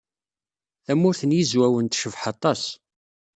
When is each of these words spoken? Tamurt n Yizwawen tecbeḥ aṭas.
Tamurt 0.85 1.21
n 1.25 1.35
Yizwawen 1.37 1.85
tecbeḥ 1.87 2.23
aṭas. 2.31 2.61